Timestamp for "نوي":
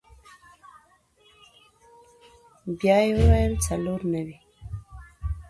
4.13-4.37